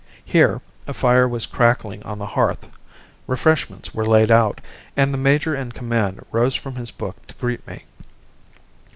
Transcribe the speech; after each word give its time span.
Here 0.25 0.61
a 0.87 0.95
fire 0.95 1.27
was 1.27 1.45
crackling 1.45 2.01
on 2.01 2.17
the 2.17 2.25
hearth, 2.25 2.71
refreshments 3.27 3.93
were 3.93 4.03
laid 4.03 4.31
out, 4.31 4.59
and 4.97 5.13
the 5.13 5.17
major 5.19 5.55
in 5.55 5.71
command 5.73 6.25
rose 6.31 6.55
from 6.55 6.73
his 6.73 6.89
book 6.89 7.23
to 7.27 7.35
greet 7.35 7.67
me. 7.67 7.85